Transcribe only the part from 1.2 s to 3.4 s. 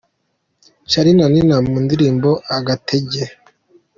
Nina mu ndirimbo "Agatege".